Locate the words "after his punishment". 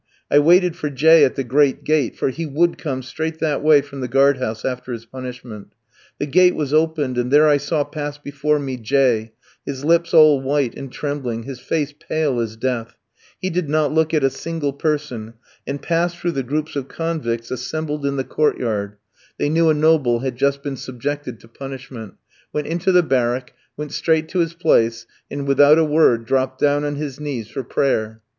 4.65-5.73